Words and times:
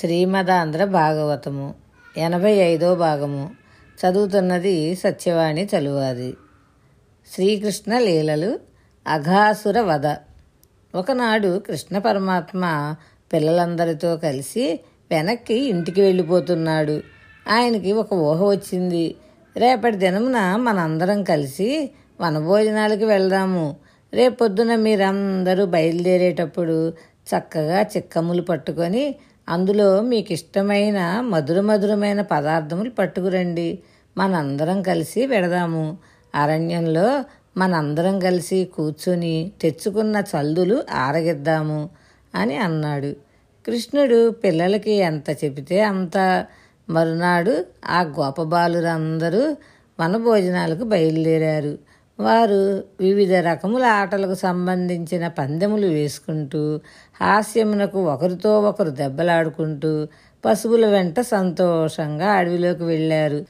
శ్రీమదాంధ్ర 0.00 0.84
భాగవతము 0.84 1.74
ఎనభై 2.16 2.52
ఐదో 2.52 2.94
భాగము. 2.94 3.50
చదువుతున్నది 4.00 4.96
సత్యవాణి 4.96 5.68
చలువాది. 5.76 6.34
శ్రీకృష్ణ 7.34 7.98
లీలలు 7.98 8.58
అఘాసుర 9.06 9.80
వధ 9.80 10.06
ఒకనాడు 10.94 11.58
కృష్ణ 11.58 11.98
పరమాత్మ 11.98 12.94
పిల్లలందరితో 13.32 14.16
కలిసి 14.16 14.80
వెనక్కి 15.10 15.54
ఇంటికి 15.54 16.00
వెళ్ళిపోతున్నాడు. 16.00 17.02
ఆయనకి 17.48 17.92
ఒక 17.92 18.12
ఊహ 18.14 18.44
వచ్చింది. 18.44 19.14
రేపటి 19.56 19.96
దినమున 19.96 20.56
మనందరం 20.56 21.24
కలిసి 21.24 21.90
వనభోజనాలకి 22.20 23.04
వెళ్దాము. 23.04 23.76
రేపొద్దున 24.14 24.74
మీరందరూ 24.76 25.66
బయలుదేరేటప్పుడు 25.66 26.90
చక్కగా 27.30 27.80
చిక్కములు 27.80 28.42
పట్టుకొని 28.42 29.14
అందులో 29.48 30.00
మీకు 30.00 30.32
ఇష్టమైన 30.32 31.20
మధుర 31.20 31.60
మధురమైన 31.60 32.20
పదార్థములు 32.22 32.90
పట్టుకురండి. 32.90 33.78
మనందరం 34.18 34.82
కలిసి 34.82 35.26
పెడదాము. 35.26 35.98
అరణ్యంలో 36.34 37.24
మనందరం 37.56 38.20
కలిసి 38.20 38.64
కూర్చొని 38.64 39.52
తెచ్చుకున్న 39.62 40.22
చల్దులు 40.32 40.82
ఆరగిద్దాము 40.92 41.90
అని 42.34 42.56
అన్నాడు. 42.56 43.16
కృష్ణుడు 43.66 44.30
పిల్లలకి 44.30 44.90
ఎంత 44.90 45.30
చెబితే 45.30 45.80
అంత. 45.80 46.46
మరునాడు 46.90 47.64
ఆ 47.86 48.00
గోపబాలురందరూ 48.02 49.56
వనభోజనాలకు 50.00 50.84
బయలుదేరారు. 50.84 51.78
వారు 52.20 52.84
వివిధ 53.00 53.32
రకముల 53.32 53.84
ఆటలకు 53.84 54.34
సంబంధించిన 54.34 55.28
పందెములు 55.28 55.86
వేసుకుంటూ 55.86 56.80
హాస్యమునకు 57.20 58.04
ఒకరితో 58.04 58.60
ఒకరు 58.60 58.90
దెబ్బలాడుకుంటూ 58.90 60.08
పశువుల 60.44 60.86
వెంట 60.86 61.20
సంతోషంగా 61.20 62.26
అడవిలోకి 62.26 62.82
వెళ్ళారు. 62.82 63.44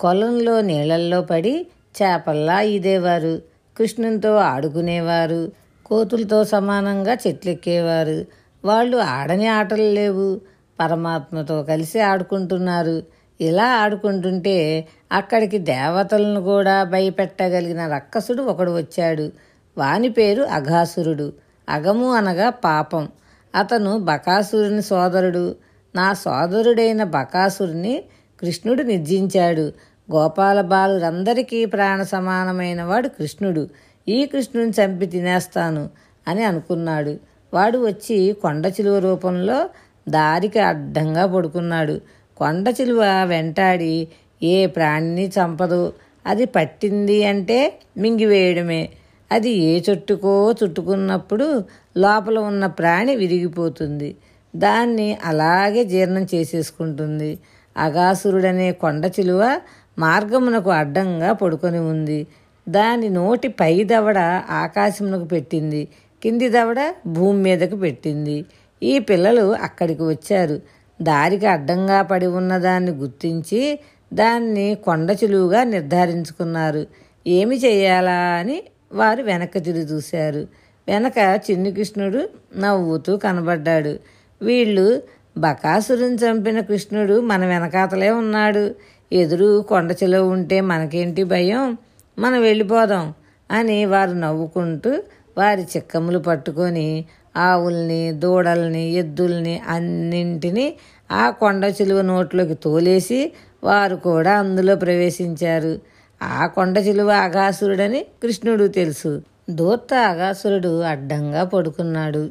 కొలంలో 0.00 0.60
నీళ్ళల్లో 0.60 1.20
పడి 1.20 1.66
చేపల్లా 2.02 2.60
ఈదేవారు. 2.60 3.42
కృష్ణునితో 3.78 4.36
ఆడుకునేవారు. 4.36 5.52
కోతులతో 5.86 6.44
సమానంగా 6.44 7.16
చెట్లెక్కేవారు. 7.26 8.24
వాళ్ళు 8.64 8.96
ఆడని 8.96 9.46
ఆటలు 9.46 9.82
లేవు. 9.82 10.40
పరమాత్మతో 10.80 11.62
కలిసి 11.62 12.00
ఆడుకుంటున్నారు. 12.00 13.02
ఇలా 13.40 13.64
ఆడుకుంటుంటే 13.64 14.88
అక్కడికి 15.12 15.58
దేవతలను 15.58 16.40
కూడా 16.40 16.84
భయపెట్టగలిగిన 16.84 17.86
రక్కసుడు 17.94 18.42
ఒకడు 18.42 18.76
వచ్చాడు. 18.76 19.32
వాని 19.78 20.08
పేరు 20.08 20.42
అఘాసురుడు. 20.42 21.32
అగము 21.68 22.12
అనగా 22.12 22.50
పాపం. 22.50 23.08
అతను 23.54 23.98
బకాసురుని 23.98 24.82
సోదరుడు. 24.82 25.56
నా 25.94 26.12
సోదరుడైన 26.12 27.04
బకాసురుని 27.04 28.04
కృష్ణుడు 28.40 28.82
నిర్జించాడు. 28.82 29.72
గోపాల 30.12 30.60
బాలురందరికీ 30.60 31.64
ప్రాణ 31.64 32.02
సమానమైన 32.02 32.82
వాడు 32.82 33.08
కృష్ణుడు. 33.08 33.68
ఈ 34.08 34.26
కృష్ణుని 34.26 34.70
చంపి 34.70 35.06
తినేస్తాను 35.06 35.90
అని 36.28 36.44
అనుకున్నాడు. 36.44 37.18
వాడు 37.54 37.78
వచ్చి 37.78 38.36
కొండ 38.42 38.66
చిలువ 38.66 38.98
రూపంలో 38.98 39.68
దారికి 40.08 40.58
అడ్డంగా 40.58 41.26
పడుకున్నాడు. 41.26 42.00
కొండ 42.40 42.74
చిలువ 42.80 43.02
వెంటాడి 43.24 44.08
ఏ 44.42 44.66
ప్రాణిని 44.66 45.26
చంపదు. 45.28 45.92
అది 46.26 46.44
పట్టింది 46.44 47.24
అంటే 47.24 47.58
మింగివేయడమే. 47.96 48.88
అది 49.32 49.50
ఏ 49.50 49.80
చుట్టుకో 49.90 50.54
చుట్టుకున్నప్పుడు 50.62 51.64
లోపల 51.96 52.38
ఉన్న 52.38 52.66
ప్రాణి 52.66 53.16
విరిగిపోతుంది. 53.16 54.16
దాన్ని 54.56 55.08
అలాగే 55.24 55.84
జీర్ణం 55.84 56.24
చేసేసుకుంటుంది. 56.34 57.38
అగాసురుడనే 57.76 58.72
కొండ 58.72 59.04
చిలువ 59.20 59.60
మార్గమునకు 59.98 60.70
అడ్డంగా 60.70 61.32
పడుకొని 61.32 61.78
ఉంది. 61.78 62.26
దాని 62.68 63.08
నోటి 63.08 63.48
పై 63.48 63.84
దవడ 63.84 64.18
ఆకాశమునకు 64.62 65.24
పెట్టింది. 65.24 65.88
కింది 66.22 66.48
దవడ 66.48 66.80
భూమి 67.06 67.42
మీదకు 67.42 67.76
పెట్టింది. 67.76 68.44
ఈ 68.82 68.98
పిల్లలు 68.98 69.54
అక్కడికి 69.62 70.02
వచ్చారు. 70.02 70.60
దారికి 71.02 71.46
అడ్డంగా 71.46 72.02
పడి 72.02 72.26
ఉన్నదాన్ని 72.26 72.90
గుర్తించి 72.90 73.78
దాన్ని 74.12 74.74
కొండ 74.74 75.10
చిలువుగా 75.10 75.64
నిర్ధారించుకున్నారు. 75.64 76.86
ఏమి 77.26 77.56
చేయాలా 77.56 78.12
అని 78.12 78.62
వారు 78.92 79.22
వెనక్కి 79.22 79.60
తిరిగి 79.60 79.84
చూశారు. 79.84 80.48
వెనక 80.88 81.40
చిన్ని 81.50 81.72
కృష్ణుడు 81.72 82.28
నవ్వుతూ 82.58 83.16
కనబడ్డాడు. 83.16 83.98
వీళ్ళు 84.42 85.02
బకాసురుని 85.38 86.14
చంపిన 86.14 86.60
కృష్ణుడు 86.60 87.20
మన 87.20 87.46
వెనకాతలే 87.46 88.10
ఉన్నాడు. 88.10 88.74
ఎదురు 89.12 89.64
కొండ 89.68 89.92
చిలువ 89.92 90.28
ఉంటే 90.28 90.60
మనకేంటి 90.60 91.24
భయం? 91.24 91.78
మనం 92.18 92.42
వెళ్ళిపోదాం 92.42 93.14
అని 93.50 93.84
వారు 93.84 94.10
నవ్వుకుంటూ 94.10 95.02
వారి 95.38 95.62
చిక్కములు 95.62 96.18
పట్టుకొని 96.18 97.04
ఆవుల్ని 97.36 98.12
దూడల్ని 98.12 98.92
ఎద్దుల్ని 98.92 99.60
అన్నింటినీ 99.68 100.74
ఆ 101.10 101.30
కొండ 101.30 101.64
చిలువ 101.64 102.00
నోట్లోకి 102.00 102.54
తోలేసి 102.54 103.32
వారు 103.64 103.96
కూడా 103.96 104.38
అందులో 104.38 104.76
ప్రవేశించారు. 104.76 105.80
ఆ 106.22 106.46
కొండ 106.46 106.78
చిలువ 106.78 107.10
అగాసురుడని 107.10 108.06
కృష్ణుడు 108.22 108.66
తెలుసు. 108.66 109.22
దూర్త 109.50 109.94
అగాసురుడు 109.94 110.80
అడ్డంగా 110.80 111.44
పడుకున్నాడు. 111.44 112.30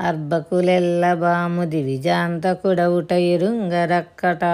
అర్భకులెల్లబాము 0.00 1.64
దివిజాంతకుడవుట 1.64 3.12
ఇరుంగరక్కట 3.12 4.44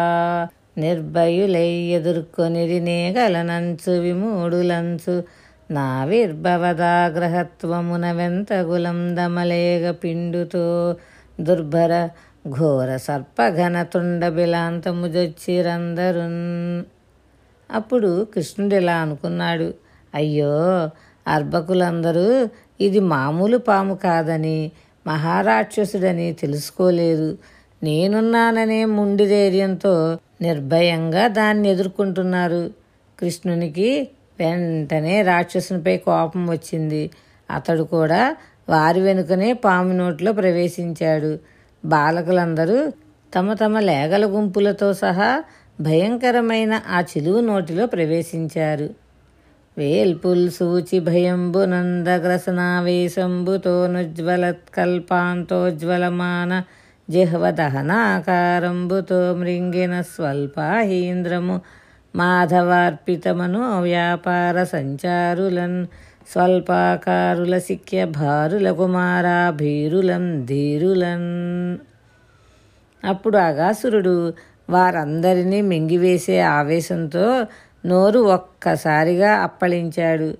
నిర్భయులై 0.78 1.68
ఎదుర్కొనిరి 1.68 2.80
నేగలనంచు 2.80 3.92
విమూడులంచు 3.92 5.24
నావిర్భవదాగ్రహత్వమున 5.70 8.12
వెంతగులం 8.12 9.16
దమలేగ 9.16 9.90
పిండుతో 9.90 10.96
దుర్భర 11.40 12.08
ఘోర 12.48 12.96
సర్పఘన 12.96 13.82
తుండ 13.82 14.24
అప్పుడు 17.70 18.24
కృష్ణుడిలా 18.24 18.96
అనుకున్నాడు 18.96 19.74
అయ్యో 20.14 20.90
అర్భకులందరూ 21.28 22.48
ఇది 22.80 23.00
మామూలు 23.00 23.58
పాము 23.58 23.94
కాదని 23.94 24.72
మహారాక్షసుడని 25.06 26.32
తెలుసుకోలేదు. 26.32 27.38
నేనున్నాననే 27.82 28.84
ముండి 28.84 29.28
ధైర్యంతో 29.28 30.18
నిర్భయంగా 30.40 31.26
దాన్ని 31.26 31.68
ఎదుర్కొంటున్నారు. 31.68 32.70
కృష్ణునికి 33.18 34.08
వెంటనే 34.40 35.22
రాక్షసునిపై 35.22 35.96
కోపం 35.96 36.50
వచ్చింది. 36.50 37.10
అతడు 37.50 37.82
కూడా 37.82 38.36
వారి 38.68 39.00
వెనుకనే 39.00 39.52
పాము 39.52 39.92
నోట్లో 39.92 40.32
ప్రవేశించాడు. 40.32 41.38
బాలకులందరూ 41.84 42.92
తమ 43.34 43.52
తమ 43.52 43.80
లేగల 43.80 44.26
గుంపులతో 44.26 44.92
సహా 44.92 45.42
భయంకరమైన 45.80 46.80
ఆ 46.88 47.00
చిలువు 47.00 47.40
నోటిలో 47.40 47.86
ప్రవేశించారు. 47.86 48.90
వేల్పుల్ 49.78 50.50
సూచి 50.50 51.00
భయంబు 51.00 51.64
నందగ్రసనావేశంబుతో 51.64 53.86
నుజ్వలత్కల్పాంతోజ్వలమాన 53.86 56.62
జిహ్వదహనాకారంబుతో 57.10 59.34
మృంగిన 59.34 60.00
స్వల్పాహీంద్రము 60.00 61.60
మాధవార్పితమను 62.16 63.80
వ్యాపార 63.80 64.64
సంచారులన్ 64.64 65.86
స్వల్పాకారుల 66.32 67.58
సిక్య 67.58 68.04
భారుల 68.04 68.70
కుమారా 68.70 69.50
భీరులం 69.50 70.46
ధీరులన్. 70.46 71.78
అప్పుడు 73.04 73.36
అగాసురుడు 73.36 74.32
వారందరినీ 74.70 75.60
మింగివేసే 75.60 76.40
ఆవేశంతో 76.40 77.46
నోరు 77.86 78.20
ఒక్కసారిగా 78.20 79.32
అప్పళించాడు. 79.32 80.38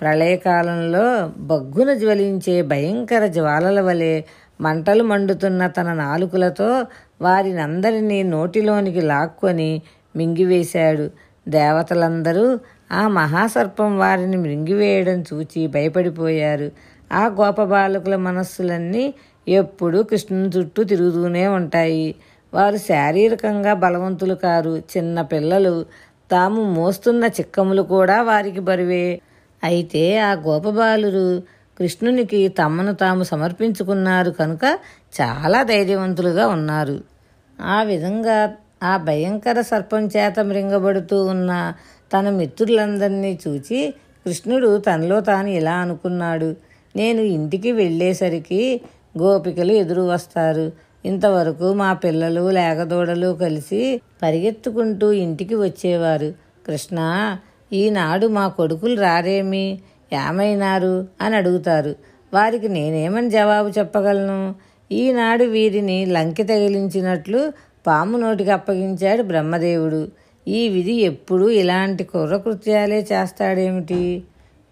ప్రళయకాలంలో 0.00 1.32
బగ్గున 1.38 1.94
జ్వలించే 1.94 2.62
భయంకర 2.62 3.26
జ్వాలల 3.26 3.80
వలె 3.80 4.22
మంటలు 4.60 5.02
మండుతున్న 5.02 5.66
తన 5.66 5.94
నాలుకలతో 5.94 6.86
వారినందరినీ 7.22 8.22
నోటిలోనికి 8.22 9.00
లాక్కొని 9.00 9.82
మింగివేశాడు. 10.16 11.10
దేవతలందరూ 11.48 12.58
ఆ 12.92 13.08
మహాసర్పం 13.08 13.98
వారిని 13.98 14.36
మృంగివేయడం 14.36 15.24
చూచి 15.32 15.66
భయపడిపోయారు. 15.66 16.70
ఆ 17.12 17.26
గోప 17.26 17.62
బాలకుల 17.62 18.16
మనస్సులన్నీ 18.16 19.14
ఎప్పుడూ 19.48 20.02
కృష్ణుని 20.02 20.48
చుట్టూ 20.48 20.84
తిరుగుతూనే 20.84 21.48
ఉంటాయి. 21.48 22.14
వారు 22.54 22.76
శారీరకంగా 22.76 23.74
బలవంతులు 23.74 24.34
కారు. 24.34 24.82
చిన్న 24.96 25.22
పిల్లలు 25.22 25.86
తాము 26.30 26.62
మోస్తున్న 26.62 27.24
చిక్కములు 27.24 27.82
కూడా 27.82 28.22
వారికి 28.22 28.60
బరువే. 28.60 29.20
అయితే 29.64 30.18
ఆ 30.18 30.32
గోపబాలురు 30.32 31.42
కృష్ణునికి 31.78 32.48
తమను 32.48 32.94
తాము 32.94 33.22
సమర్పించుకున్నారు 33.22 34.30
కనుక 34.30 34.78
చాలా 35.20 35.62
ధైర్యవంతులుగా 35.62 36.46
ఉన్నారు. 36.46 37.00
ఆ 37.60 37.82
విధంగా 37.82 38.52
ఆ 38.82 38.96
భయంకర 38.96 39.60
సర్పం 39.60 40.06
చేత 40.06 40.40
మృంగబడుతూ 40.40 41.24
ఉన్న 41.24 41.74
తన 42.18 42.30
మిత్రులందరినీ 42.30 43.38
చూచి 43.48 43.94
కృష్ణుడు 44.26 44.78
తనలో 44.78 45.20
తాను 45.20 45.48
ఇలా 45.48 45.72
అనుకున్నాడు. 45.72 46.56
నేను 46.96 47.20
ఇంటికి 47.20 47.72
వెళ్ళేసరికి 47.72 48.80
గోపికలు 49.18 49.72
ఎదురు 49.72 50.02
వస్తారు. 50.02 50.72
ఇంతవరకు 51.04 51.72
మా 51.72 51.92
పిల్లలు 51.92 52.50
లేగదూడలు 52.50 53.34
కలిసి 53.34 54.00
పరిగెత్తుకుంటూ 54.22 55.12
ఇంటికి 55.12 55.54
వచ్చేవారు. 55.54 56.34
కృష్ణ 56.66 57.36
ఈనాడు 57.72 58.26
మా 58.26 58.48
కొడుకులు 58.48 59.00
రారేమి? 59.00 59.80
ఏమైనారు? 60.12 61.08
అని 61.20 61.36
అడుగుతారు. 61.36 61.96
వారికి 62.34 62.68
నేనేమని 62.68 63.30
జవాబు 63.30 63.68
చెప్పగలను? 63.68 64.54
ఈనాడు 64.92 65.44
వీరిని 65.44 66.06
లంకి 66.06 66.42
తగిలించినట్లు 66.42 67.52
పాము 67.86 68.18
నోటికి 68.18 68.50
అప్పగించాడు 68.50 69.22
బ్రహ్మదేవుడు. 69.22 70.08
ఈ 70.48 70.68
విధి 70.68 70.92
ఎప్పుడూ 70.92 71.48
ఇలాంటి 71.48 72.04
కుర్రకృత్యాలే 72.04 73.06
చేస్తాడేమిటి? 73.12 74.22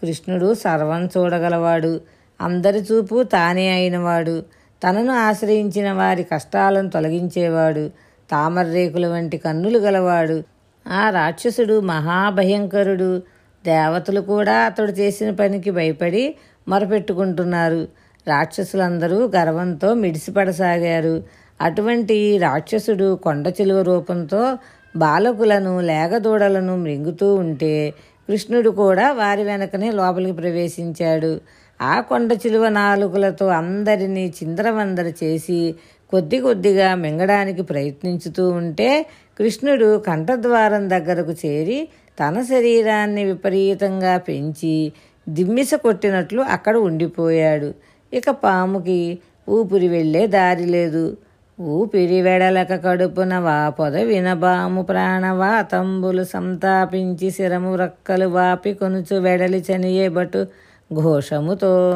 కృష్ణుడు 0.00 0.55
సర్వం 0.55 1.06
చూడగలవాడు. 1.06 2.00
అందరి 2.40 2.78
చూపు 2.78 3.22
తానే 3.22 3.72
అయినవాడు. 3.72 4.43
తనను 4.88 5.12
ఆశ్రయించిన 5.12 5.93
వారి 5.93 6.22
కష్టాలను 6.22 6.90
తొలగించేవాడు. 6.90 7.90
తామర్రేకుల 8.31 9.06
వంటి 9.06 9.38
కన్నులు 9.38 9.78
గలవాడు. 9.78 10.43
ఆ 10.88 11.10
రాక్షసుడు 11.10 11.81
మహాభయంకరుడు. 11.81 13.19
దేవతలు 13.64 14.20
కూడా 14.20 14.55
అతడు 14.55 14.93
చేసిన 14.93 15.31
పనికి 15.31 15.70
భయపడి 15.70 16.37
మొరపెట్టుకుంటున్నారు. 16.69 17.88
రాక్షసులందరూ 18.28 19.31
గర్వంతో 19.37 19.94
మిడిసిపడసాగారు. 19.94 21.22
అటువంటి 21.60 22.38
రాక్షసుడు 22.38 23.14
కొండ 23.14 23.52
చిలువ 23.60 23.82
రూపంతో 23.82 24.58
బాలకులను 24.96 25.80
లేగదూడలను 25.80 26.76
మృంగుతూ 26.76 27.34
ఉంటే 27.34 27.94
కృష్ణుడు 28.28 28.70
కూడా 28.70 29.12
వారి 29.12 29.42
వెనకనే 29.44 29.90
లోపలికి 29.90 30.32
ప్రవేశించాడు. 30.32 31.40
ఆ 31.82 32.00
కొండ 32.00 32.32
చిలువ 32.32 32.68
నాలుకలతో 32.68 33.46
అందరినీ 33.46 34.32
చిందరవందర 34.42 35.12
చేసి 35.24 35.74
కొద్ది 36.10 36.40
కొద్దిగా 36.40 36.94
మింగడానికి 36.94 37.62
ప్రయత్నించుతూ 37.62 38.48
ఉంటే 38.50 39.06
కృష్ణుడు 39.38 39.98
కంఠద్వారం 39.98 40.90
దగ్గరకు 40.90 41.30
చేరి 41.30 41.88
తన 42.20 42.42
శరీరాన్ని 42.42 43.24
విపరీతంగా 43.24 44.18
పెంచి 44.18 44.92
దిమ్మిస 45.28 45.74
కొట్టినట్లు 45.74 46.42
అక్కడ 46.42 46.76
ఉండిపోయాడు. 46.76 47.74
ఇక 48.12 48.30
పాముకి 48.30 49.18
ఊపిరి 49.48 49.88
వెళ్ళే 49.88 50.26
దారి 50.26 50.64
లేదు. 50.66 51.16
ఊపిరి 51.60 52.22
వెడలక 52.22 52.84
కడుపున 52.84 53.38
వాపొద 53.38 53.96
వినబాము 53.96 54.82
ప్రాణవా 54.82 55.62
తంబులు 55.62 56.24
సంతాపించి 56.24 57.30
శిరము 57.30 57.76
రక్కలు 57.76 58.26
వాపి 58.26 58.74
కొనుచు 58.74 59.16
వెడలి 59.18 59.64
చనియేబటు 59.72 60.46
ఘోషముతో. 60.94 61.92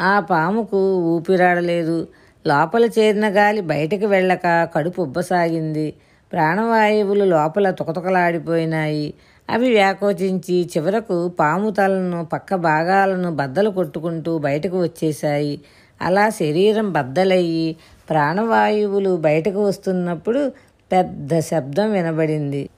ఆ 0.00 0.20
పాముకు 0.20 0.94
ఊపిరాడలేదు. 1.02 2.08
లోపల 2.46 2.84
చేరిన 2.84 3.28
గాలి 3.28 3.60
బయటకు 3.60 4.06
వెళ్ళక 4.06 4.68
కడుపు 4.74 5.02
ఉబ్బసాగింది. 5.02 5.94
ప్రాణవాయువులు 6.32 7.24
లోపల 7.24 7.70
తుకతుకలాడిపోయినాయి. 7.70 9.14
అవి 9.50 9.70
వ్యాకోచించి 9.70 10.70
చివరకు 10.76 11.28
పాము 11.28 11.70
తలను 11.70 12.24
పక్క 12.24 12.54
భాగాలను 12.54 13.36
బద్దలు 13.36 13.70
కొట్టుకుంటూ 13.70 14.38
బయటకు 14.38 14.82
వచ్చేశాయి. 14.82 15.60
అలా 16.02 16.28
శరీరం 16.28 16.92
బద్దలయ్యి 16.92 17.76
ప్రాణవాయువులు 18.10 19.16
బయటకు 19.16 19.64
వస్తున్నప్పుడు 19.64 20.52
పెద్ద 20.92 21.38
శబ్దం 21.38 21.92
వినబడింది. 21.92 22.68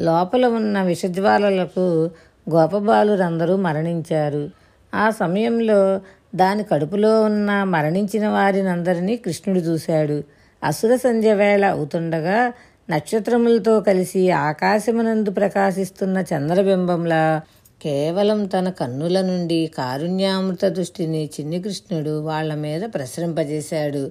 లోపల 0.00 0.46
ఉన్న 0.46 0.82
విషజ్వాలలకు 0.82 2.10
గోపబాలురందరూ 2.50 3.56
మరణించారు. 3.56 4.50
ఆ 4.94 5.10
సమయంలో 5.10 6.00
దాని 6.34 6.64
కడుపులో 6.64 7.22
ఉన్న 7.22 7.64
మరణించిన 7.64 8.28
వారినందరినీ 8.28 9.16
కృష్ణుడు 9.16 9.60
చూశాడు. 9.60 10.24
అసుర 10.64 10.96
సంధ్య 10.96 11.34
వేళ 11.34 11.64
అవుతుండగా 11.64 12.52
నక్షత్రములతో 12.90 13.80
కలిసి 13.80 14.30
ఆకాశమునందు 14.30 15.30
ప్రకాశిస్తున్న 15.30 16.24
చంద్రబింబంలా 16.34 17.42
కేవలం 17.82 18.46
తన 18.46 18.70
కన్నుల 18.70 19.20
నుండి 19.20 19.66
కారుణ్యామృత 19.66 20.64
దృష్టిని 20.64 21.30
చిన్ని 21.40 21.62
కృష్ణుడు 21.62 22.20
వాళ్ళ 22.20 22.54
మీద 22.54 22.82
ప్రసరింపజేశాడు. 22.82 24.10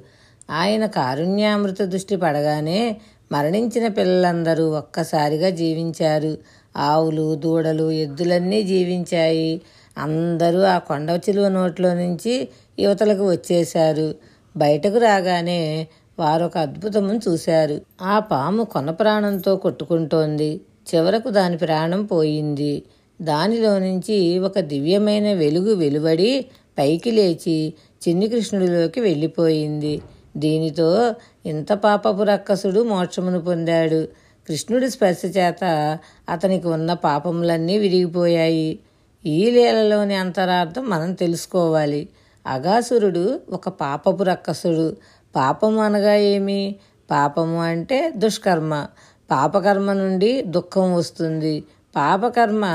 ఆయన 0.51 0.85
కారుణ్యామృత 0.85 1.81
దృష్టి 1.81 2.15
పడగానే 2.15 2.97
మరణించిన 3.31 3.87
పిల్లలందరూ 3.87 4.69
ఒక్కసారిగా 4.69 5.49
జీవించారు. 5.49 6.37
ఆవులు 6.77 7.35
దూడలు 7.35 7.91
ఎద్దులన్నీ 7.91 8.63
జీవించాయి. 8.63 9.61
అందరూ 9.97 10.61
ఆ 10.61 10.77
కొండ 10.77 11.19
చిలువ 11.29 11.47
నోట్లో 11.47 11.93
నుంచి 11.93 12.49
యువతలకు 12.79 13.31
వచ్చేశారు. 13.31 14.15
బయటకు 14.57 14.97
రాగానే 14.97 15.87
వారొక 16.19 16.57
అద్భుతమును 16.57 17.19
చూశారు. 17.29 17.81
ఆ 18.01 18.19
పాము 18.19 18.63
కొన 18.63 18.91
ప్రాణంతో 18.91 19.55
కొట్టుకుంటోంది. 19.55 20.61
చివరకు 20.95 21.29
దాని 21.29 21.57
ప్రాణం 21.57 22.05
పోయింది. 22.05 22.83
దానిలో 23.21 23.79
నుంచి 23.79 24.39
ఒక 24.39 24.59
దివ్యమైన 24.59 25.33
వెలుగు 25.33 25.75
వెలువడి 25.75 26.45
పైకి 26.79 27.11
లేచి 27.11 27.73
చిన్ని 28.07 28.27
కృష్ణుడిలోకి 28.29 28.99
వెళ్ళిపోయింది. 28.99 30.01
దీనితో 30.37 31.15
ఇంత 31.45 31.73
పాపపు 31.73 32.23
రక్కసుడు 32.23 32.83
మోక్షమును 32.83 33.41
పొందాడు. 33.41 34.07
కృష్ణుడి 34.47 34.89
స్పర్శ 34.89 35.21
చేత 35.37 35.97
అతనికి 36.29 36.67
ఉన్న 36.67 36.93
పాపములన్నీ 36.93 37.77
విరిగిపోయాయి. 37.77 38.79
ఈ 39.25 39.51
లీలలోని 39.51 40.15
అంతరార్థం 40.15 40.89
మనం 40.89 41.13
తెలుసుకోవాలి. 41.13 42.09
అగాసురుడు 42.47 43.39
ఒక 43.49 43.69
పాపపు 43.69 44.23
రక్కసుడు. 44.23 44.97
పాపము 45.35 45.81
అనగా 45.81 46.15
ఏమి? 46.15 46.75
పాపము 47.11 47.61
అంటే 47.61 48.11
దుష్కర్మ. 48.17 48.87
పాపకర్మ 49.31 49.93
నుండి 49.93 50.41
దుఃఖం 50.41 50.95
వస్తుంది. 50.95 51.63
పాపకర్మ 51.95 52.65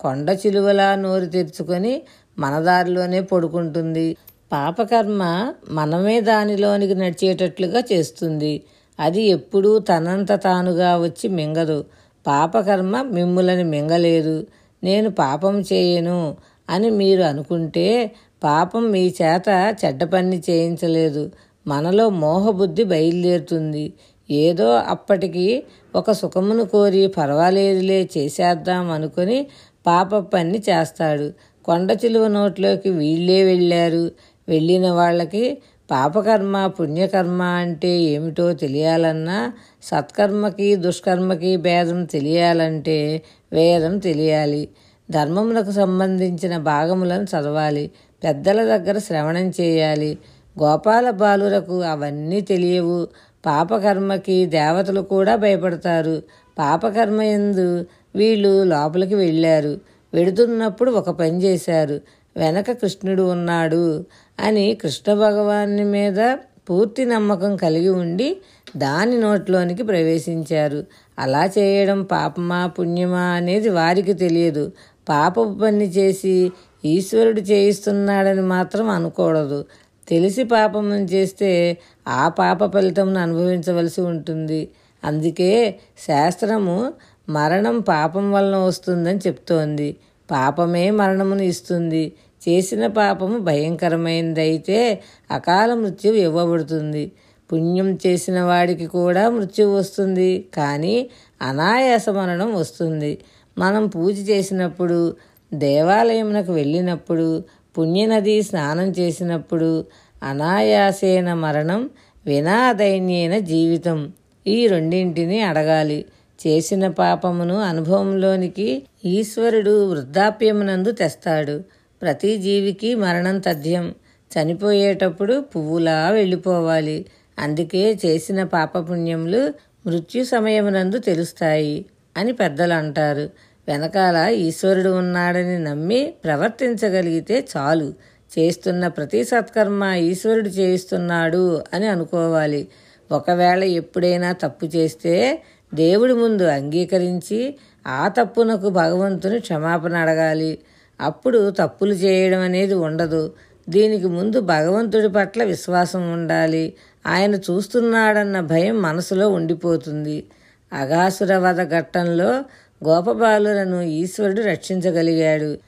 కొండ 0.00 0.30
చిలువలా 0.30 0.94
నోరు 0.94 1.26
తెరుచుకొని 1.26 2.02
మన 2.38 2.60
దారిలోనే 2.60 3.20
పడుకుంటుంది. 3.20 4.16
పాపకర్మ 4.52 5.52
మనమే 5.70 6.20
దానిలోనికి 6.20 6.94
నడిచేటట్లుగా 6.94 7.82
చేస్తుంది. 7.92 8.62
అది 9.00 9.22
ఎప్పుడూ 9.22 9.78
తనంత 9.78 10.32
తానుగా 10.32 10.96
వచ్చి 10.96 11.28
మింగదు. 11.28 11.84
పాపకర్మ 12.26 13.02
మిమ్ములని 13.02 13.64
మింగలేదు. 13.64 14.46
నేను 14.84 15.10
పాపం 15.10 15.60
చేయను 15.60 16.36
అని 16.70 16.90
మీరు 16.90 17.22
అనుకుంటే 17.22 18.10
పాపం 18.44 18.90
మీ 18.90 19.14
చేత 19.22 19.76
చెడ్డ 19.84 20.04
పని 20.04 20.42
చేయించలేదు. 20.50 21.30
మనలో 21.66 22.08
మోహబుద్ధి 22.10 22.84
బయలుదేరుతుంది. 22.84 23.92
ఏదో 24.30 24.70
అప్పటికి 24.70 25.62
ఒక 25.94 26.10
సుఖమును 26.12 26.64
కోరి 26.64 27.06
పర్వాలేదులే 27.08 28.10
చేసేద్దాం 28.18 28.90
అనుకుని 28.90 29.46
పాప 29.86 30.16
పని 30.16 30.58
చేస్తాడు. 30.58 31.32
కొండ 31.64 31.98
చిలువ 32.04 32.28
నోట్లోకి 32.28 32.90
వీళ్ళే 32.90 33.44
వెళ్ళారు. 33.44 34.10
వెళ్ళిన 34.48 34.90
వాళ్ళకి 34.90 35.58
పాపకర్మ 35.90 36.66
పుణ్యకర్మ 36.66 37.42
అంటే 37.42 37.88
ఏమిటో 37.88 38.52
తెలియాలన్నా 38.52 39.52
సత్కర్మకి 39.82 40.76
దుష్కర్మకి 40.76 41.56
భేదం 41.56 42.04
తెలియాలంటే 42.04 43.22
వేదం 43.52 43.98
తెలియాలి. 43.98 44.68
ధర్మములకు 45.10 45.70
సంబంధించిన 45.70 46.58
భాగములను 46.58 47.22
చదవాలి. 47.22 47.90
పెద్దల 48.24 48.76
దగ్గర 48.76 48.98
శ్రవణం 48.98 49.52
చేయాలి. 49.60 50.18
గోపాల 50.62 51.10
బాలురకు 51.10 51.80
అవన్నీ 51.80 52.40
తెలియవు. 52.40 53.08
పాపకర్మకి 53.46 54.46
దేవతలు 54.46 55.00
కూడా 55.00 55.36
భయపడతారు. 55.36 56.22
పాపకర్మ 56.58 57.22
ఎందు 57.22 57.84
వీళ్ళు 58.16 58.64
లోపలికి 58.64 59.14
వెళ్ళారు. 59.14 59.80
వెడుతున్నప్పుడు 60.14 60.90
ఒక 60.90 61.10
పని 61.10 61.42
చేశారు. 61.42 62.00
వెనక 62.36 62.70
కృష్ణుడు 62.70 63.22
ఉన్నాడు 63.22 64.04
అని 64.40 64.74
కృష్ణ 64.74 65.14
భగవాన్ని 65.14 65.84
మీద 65.84 66.36
పూర్తి 66.70 67.04
నమ్మకం 67.04 67.56
కలిగి 67.56 67.88
ఉండి 67.88 68.36
దాని 68.76 69.20
నోట్లోనికి 69.20 69.82
ప్రవేశించారు. 69.82 70.84
అలా 71.18 71.46
చేయడం 71.46 72.02
పాపమా 72.02 72.66
పుణ్యమా 72.66 73.20
అనేది 73.20 73.68
వారికి 73.68 74.12
తెలియదు. 74.12 74.72
పాపపు 75.08 75.58
పని 75.62 75.84
చేసి 75.84 76.52
ఈశ్వరుడు 76.84 77.40
చేయిస్తున్నాడని 77.40 78.42
మాత్రం 78.42 78.88
అనకూడదు. 78.88 79.64
తెలిసి 80.10 80.44
పాపం 80.44 80.94
చేస్తే 80.94 81.78
ఆ 82.08 82.28
పాప 82.28 82.74
ఫలితంను 82.74 83.20
అనుభవించవలసి 83.20 84.00
ఉంటుంది. 84.00 84.68
అందుకే 85.04 85.78
శాస్త్రము 85.98 86.92
మరణం 87.28 87.80
పాపం 87.80 88.32
వలన 88.32 88.56
వస్తుందని 88.56 89.18
చెప్తోంది. 89.18 89.96
పాపమే 90.30 90.90
మరణమును 90.90 91.42
ఇస్తుంది. 91.42 92.12
చేసిన 92.48 92.86
పాపము 92.86 93.38
భయంకరమైనదైతే 93.38 95.00
అకాల 95.30 95.74
మృత్యు 95.74 96.12
ఇవ్వబడుతుంది. 96.12 97.12
పుణ్యం 97.52 97.98
చేసిన 98.06 98.42
వాడికి 98.42 98.86
కూడా 98.86 99.30
మృత్యు 99.30 99.66
వస్తుంది. 99.66 100.46
కానీ 100.54 101.10
అనాయాస 101.42 102.08
మరణం 102.08 102.54
వస్తుంది. 102.54 103.18
మనం 103.58 103.86
పూజ 103.86 104.30
చేసినప్పుడు 104.30 105.16
దేవాలయమునకు 105.54 106.52
వెళ్ళినప్పుడు 106.52 107.44
పుణ్యనది 107.78 108.42
స్నానం 108.42 108.90
చేసినప్పుడు 108.90 109.84
అనాయాసేన 110.22 111.34
మరణం 111.34 111.90
వినాదైన్యైన 112.26 113.38
జీవితం. 113.38 114.12
ఈ 114.46 114.66
రెండింటిని 114.66 115.40
అడగాలి. 115.40 116.04
చేసిన 116.46 116.88
పాపమును 116.88 117.60
అనుభవంలోనికి 117.60 118.82
ఈశ్వరుడు 119.04 119.90
వృద్ధాప్యమునందు 119.90 120.90
తెస్తాడు. 120.90 121.62
ప్రతి 122.02 122.38
జీవికి 122.38 122.94
మరణం 122.94 123.38
తథ్యం. 123.38 123.94
చనిపోయేటప్పుడు 124.36 125.40
పువ్వులా 125.40 126.10
వెళ్ళిపోవాలి. 126.10 127.06
అందుకే 127.38 127.98
చేసిన 128.06 128.44
పాపపుణ్యములు 128.44 129.52
మృత్యు 129.86 130.24
సమయమునందు 130.24 130.98
తెలుస్తాయి 130.98 131.84
అని 132.16 132.32
పెద్దలు 132.32 132.72
అంటారు 132.72 133.30
వెనకాల 133.70 134.16
ఈశ్వరుడు 134.16 134.88
ఉన్నాడని 134.88 135.58
నమ్మి 135.58 136.14
ప్రవర్తించగలిగితే 136.24 137.48
చాలు. 137.56 137.94
చేస్తున్న 138.38 138.88
ప్రతి 138.88 139.24
సత్కర్మ 139.24 139.84
ఈశ్వరుడు 139.84 140.48
చేయిస్తున్నాడు 140.48 141.62
అని 141.74 141.86
అనుకోవాలి. 141.86 142.68
ఒకవేళ 143.12 143.64
ఎప్పుడైనా 143.64 144.32
తప్పు 144.32 144.66
చేస్తే 144.66 145.42
దేవుడి 145.74 146.12
ముందు 146.12 146.42
అంగీకరించి 146.42 147.56
ఆ 147.86 148.08
తప్పునకు 148.08 148.68
భగవంతుని 148.68 149.40
క్షమాపణ 149.40 149.96
అడగాలి. 149.96 150.58
అప్పుడు 151.00 151.50
తప్పులు 151.50 151.92
చేయడం 151.92 152.40
అనేది 152.40 152.74
ఉండదు. 152.74 153.32
దీనికి 153.68 154.06
ముందు 154.06 154.40
భగవంతుడి 154.40 155.08
పట్ల 155.08 155.44
విశ్వాసం 155.44 156.12
ఉండాలి. 156.12 156.74
ఆయన 157.06 157.34
చూస్తున్నాడన్న 157.34 158.40
భయం 158.40 158.82
మనసులో 158.82 159.28
ఉండిపోతుంది. 159.28 160.24
అగాసుర 160.72 161.36
వధ 161.36 161.62
ఘట్టంలో 161.62 162.44
గోపబాలులను 162.84 163.82
ఈశ్వరుడు 163.82 164.42
రక్షించగలిగాడు. 164.42 165.58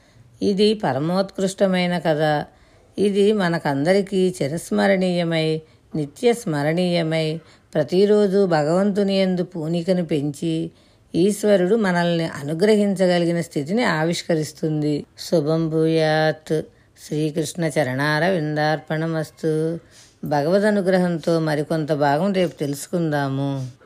ఇది 0.42 0.74
పరమోత్కృష్టమైన 0.74 1.98
కథ. 1.98 2.44
ఇది 2.98 3.32
మనకందరికీ 3.32 4.34
చిరస్మరణీయమై 4.42 5.60
నిత్య 5.96 6.32
స్మరణీయమై 6.32 7.40
ప్రతిరోజు 7.74 8.46
భగవంతుని 8.46 9.16
ఎందు 9.18 9.42
పూనికను 9.42 10.04
పెంచి 10.04 10.70
ఈశ్వరుడు 11.14 11.76
మనల్ని 11.76 12.24
అనుగ్రహించగలిగిన 12.24 13.40
స్థితిని 13.40 13.84
ఆవిష్కరిస్తుంది. 13.84 15.04
శుభం 15.18 15.70
భూయాత్. 15.70 16.62
శ్రీకృష్ణ 17.06 17.64
చరణార 17.64 18.28
విందార్పణమస్తు 18.28 19.78
భగవద్ 20.24 20.64
అనుగ్రహంతో 20.64 21.40
మరికొంత 21.40 21.92
భాగం 21.92 22.32
రేపు 22.32 22.58
తెలుసుకుందాము. 22.58 23.81